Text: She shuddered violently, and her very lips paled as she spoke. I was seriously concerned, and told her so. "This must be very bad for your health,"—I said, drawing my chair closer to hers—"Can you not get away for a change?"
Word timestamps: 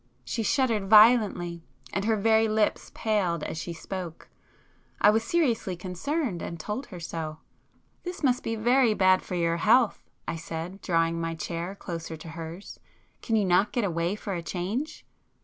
She 0.25 0.41
shuddered 0.41 0.89
violently, 0.89 1.63
and 1.93 2.05
her 2.05 2.15
very 2.15 2.47
lips 2.47 2.89
paled 2.95 3.43
as 3.43 3.59
she 3.59 3.71
spoke. 3.71 4.29
I 4.99 5.11
was 5.11 5.23
seriously 5.23 5.75
concerned, 5.75 6.41
and 6.41 6.59
told 6.59 6.87
her 6.87 6.99
so. 6.99 7.37
"This 8.01 8.23
must 8.23 8.41
be 8.41 8.55
very 8.55 8.95
bad 8.95 9.21
for 9.21 9.35
your 9.35 9.57
health,"—I 9.57 10.37
said, 10.37 10.81
drawing 10.81 11.21
my 11.21 11.35
chair 11.35 11.75
closer 11.75 12.17
to 12.17 12.29
hers—"Can 12.29 13.35
you 13.35 13.45
not 13.45 13.71
get 13.73 13.83
away 13.83 14.15
for 14.15 14.33
a 14.33 14.41
change?" 14.41 15.05